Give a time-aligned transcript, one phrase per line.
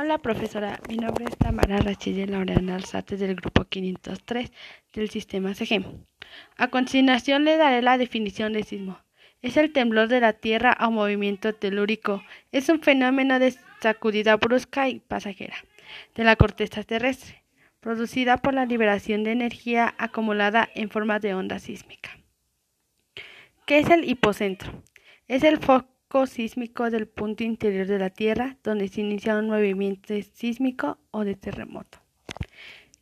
[0.00, 4.52] Hola profesora, mi nombre es Tamara Rachid Laureana Alzate del grupo 503
[4.94, 5.84] del sistema CG.
[6.56, 9.00] A continuación le daré la definición de sismo.
[9.42, 12.22] Es el temblor de la Tierra o movimiento telúrico.
[12.52, 15.56] Es un fenómeno de sacudida brusca y pasajera
[16.14, 17.42] de la corteza terrestre,
[17.80, 22.10] producida por la liberación de energía acumulada en forma de onda sísmica.
[23.66, 24.84] ¿Qué es el hipocentro?
[25.26, 30.14] Es el foco sísmico del punto interior de la Tierra donde se inicia un movimiento
[30.32, 31.98] sísmico o de terremoto.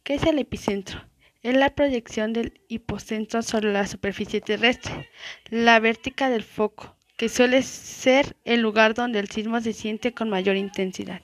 [0.02, 1.00] ¿Qué es el epicentro?
[1.42, 5.08] Es la proyección del hipocentro sobre la superficie terrestre,
[5.50, 10.28] la vértica del foco, que suele ser el lugar donde el sismo se siente con
[10.28, 11.22] mayor intensidad.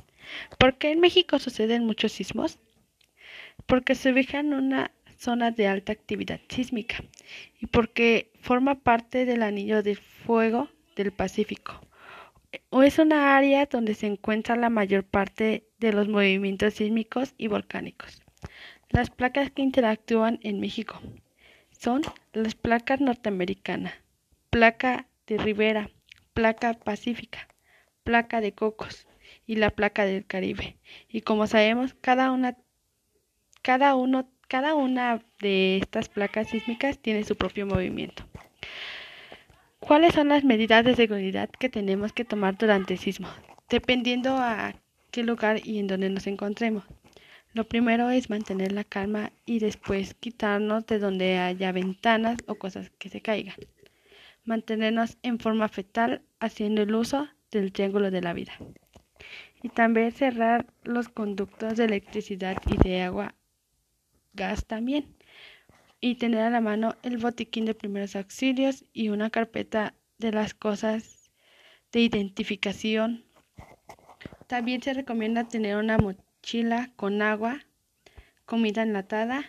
[0.59, 2.61] ¿Por qué en México suceden muchos sismos?
[3.67, 7.03] Porque se ubica en una zona de alta actividad sísmica
[7.61, 11.81] y porque forma parte del anillo de fuego del Pacífico.
[12.71, 18.23] Es una área donde se encuentra la mayor parte de los movimientos sísmicos y volcánicos.
[18.91, 21.01] Las placas que interactúan en México
[21.71, 23.95] son las placas norteamericanas,
[24.51, 25.91] placa de Rivera,
[26.35, 27.49] placa pacífica,
[28.05, 29.07] placa de Cocos
[29.47, 30.77] y la placa del Caribe.
[31.09, 32.57] Y como sabemos, cada una,
[33.63, 38.25] cada uno, cada una de estas placas sísmicas tiene su propio movimiento.
[39.87, 43.27] ¿Cuáles son las medidas de seguridad que tenemos que tomar durante el sismo?
[43.69, 44.75] Dependiendo a
[45.11, 46.85] qué lugar y en dónde nos encontremos.
[47.53, 52.91] Lo primero es mantener la calma y después quitarnos de donde haya ventanas o cosas
[52.91, 53.57] que se caigan.
[54.45, 58.53] Mantenernos en forma fetal haciendo el uso del triángulo de la vida.
[59.65, 63.35] Y también cerrar los conductos de electricidad y de agua,
[64.33, 65.13] gas también
[66.05, 70.53] y tener a la mano el botiquín de primeros auxilios y una carpeta de las
[70.53, 71.31] cosas
[71.93, 73.25] de identificación.
[74.49, 77.61] También se recomienda tener una mochila con agua,
[78.47, 79.45] comida enlatada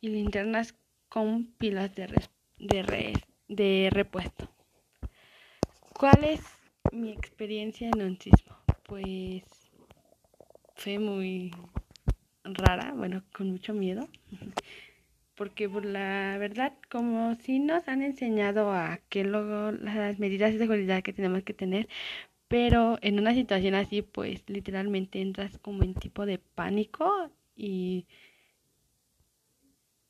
[0.00, 0.74] y linternas
[1.08, 4.50] con pilas de, repuesto.
[5.94, 6.40] ¿Cuál es
[6.90, 8.56] mi experiencia en un sismo?
[8.82, 9.44] Pues
[10.74, 11.52] fue muy
[12.42, 14.08] rara, bueno, con mucho miedo
[15.38, 20.58] porque por la verdad, como si nos han enseñado a que luego las medidas de
[20.58, 21.88] seguridad que tenemos que tener,
[22.48, 28.06] pero en una situación así, pues literalmente entras como en tipo de pánico y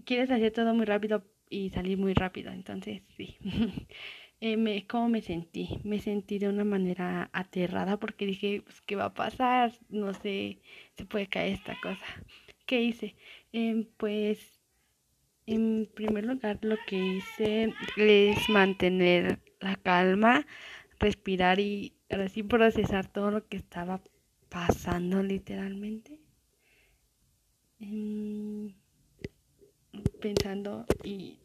[0.05, 2.53] quieres hacer todo muy rápido y salir muy rápido.
[2.53, 3.37] Entonces, sí.
[4.41, 5.81] eh, me, ¿Cómo me sentí?
[5.84, 9.72] Me sentí de una manera aterrada porque dije, pues, ¿qué va a pasar?
[9.91, 10.60] No sé,
[10.97, 12.06] se puede caer esta cosa.
[12.66, 13.16] ¿Qué hice?
[13.53, 14.57] Eh, pues
[15.48, 20.47] en primer lugar, lo que hice es mantener la calma,
[21.00, 24.03] respirar y así procesar todo lo que estaba
[24.50, 26.20] pasando literalmente.
[27.81, 28.75] Em,
[30.20, 31.38] pensando y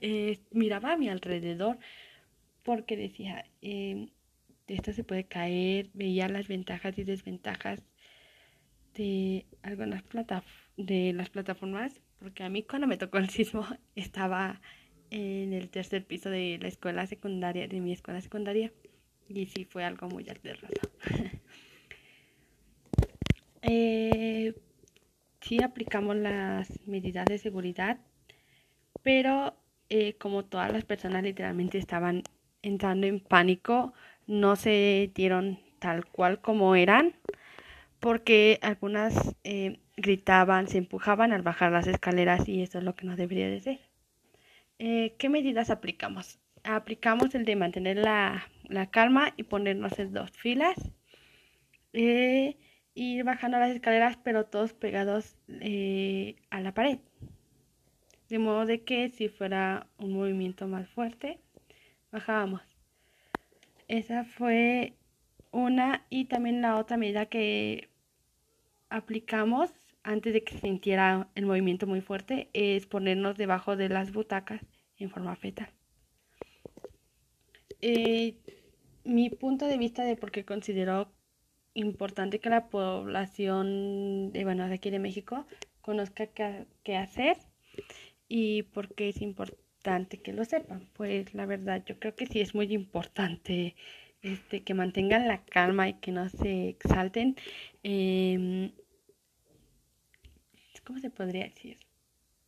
[0.00, 1.78] eh, miraba a mi alrededor
[2.62, 4.08] porque decía, em,
[4.68, 7.82] esto se puede caer, veía las ventajas y desventajas
[8.94, 10.02] de algunas
[10.76, 13.66] de las plataformas porque a mí cuando me tocó el sismo
[13.96, 14.60] estaba
[15.10, 18.72] en el tercer piso de la escuela secundaria, de mi escuela secundaria,
[19.28, 20.90] y sí fue algo muy aterrador.
[23.62, 24.54] eh,
[25.42, 27.98] sí aplicamos las medidas de seguridad,
[29.02, 29.54] pero
[29.90, 32.22] eh, como todas las personas literalmente estaban
[32.62, 33.92] entrando en pánico,
[34.26, 37.14] no se dieron tal cual como eran,
[38.04, 43.06] porque algunas eh, gritaban, se empujaban al bajar las escaleras y eso es lo que
[43.06, 43.80] no debería de ser.
[44.78, 46.38] Eh, ¿Qué medidas aplicamos?
[46.64, 48.46] Aplicamos el de mantener la,
[48.90, 50.74] calma y ponernos en dos filas.
[51.94, 52.58] Eh,
[52.92, 56.98] ir bajando las escaleras pero todos pegados eh, a la pared.
[58.28, 61.38] De modo de que si fuera un movimiento más fuerte,
[62.12, 62.60] bajábamos.
[63.88, 64.92] Esa fue
[65.52, 67.93] una y también la otra medida que
[68.94, 69.70] aplicamos
[70.04, 74.60] antes de que se sintiera el movimiento muy fuerte es ponernos debajo de las butacas
[74.98, 75.68] en forma fetal.
[77.80, 78.36] Eh,
[79.04, 81.10] mi punto de vista de por qué considero
[81.74, 85.44] importante que la población de, bueno, de aquí de México
[85.80, 87.36] conozca qué, hacer
[88.28, 90.88] y por qué es importante que lo sepan.
[90.92, 93.74] Pues la verdad, yo creo que sí es muy importante
[94.22, 97.36] este, que mantengan la calma y que no se exalten.
[97.82, 98.70] Em,
[100.84, 101.78] ¿cómo se podría decir?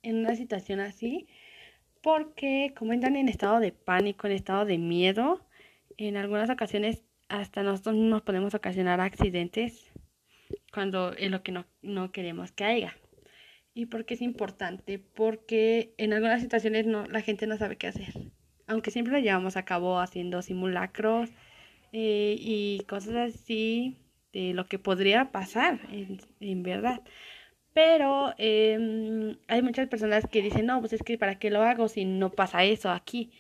[0.02, 1.26] En una situación así,
[2.02, 5.44] porque como entran en estado de pánico, en estado de miedo,
[5.96, 9.90] en algunas ocasiones hasta nosotros nos podemos ocasionar accidentes
[10.72, 12.96] cuando es lo que no, no queremos que haya.
[13.74, 14.98] ¿Y por qué es importante?
[14.98, 18.14] Porque en algunas situaciones no, la gente no sabe qué hacer.
[18.66, 21.30] Aunque siempre lo llevamos a cabo haciendo simulacros
[21.92, 23.98] eh, y cosas así
[24.32, 27.02] de lo que podría pasar en, en verdad.
[27.76, 31.88] Pero eh, hay muchas personas que dicen, no, pues es que para qué lo hago
[31.88, 33.31] si no pasa eso aquí.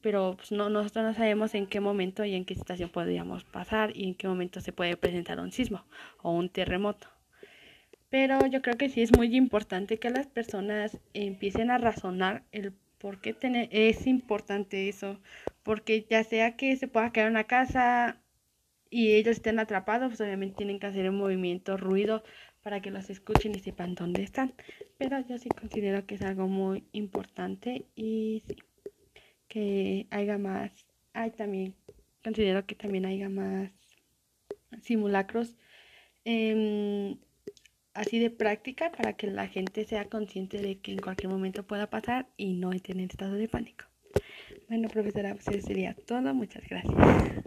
[0.00, 3.90] Pero pues no, nosotros no sabemos en qué momento y en qué situación podríamos pasar
[3.96, 5.84] y en qué momento se puede presentar un sismo
[6.22, 7.08] o un terremoto.
[8.10, 12.72] Pero yo creo que sí es muy importante que las personas empiecen a razonar el
[12.98, 15.18] por qué tener, es importante eso.
[15.64, 18.20] Porque ya sea que se pueda en una casa
[18.88, 22.22] y ellos estén atrapados, pues obviamente tienen que hacer un movimiento, ruido
[22.62, 24.54] para que los escuchen y sepan dónde están.
[24.98, 28.56] Pero yo sí considero que es algo muy importante y sí,
[29.48, 30.72] que haya más,
[31.12, 31.74] hay también,
[32.22, 33.70] considero que también haya más
[34.82, 35.56] simulacros
[36.24, 37.16] eh,
[37.94, 41.88] así de práctica para que la gente sea consciente de que en cualquier momento pueda
[41.90, 43.86] pasar y no estén en estado de pánico.
[44.68, 46.32] Bueno, profesora, pues eso sería todo.
[46.34, 47.40] Muchas gracias.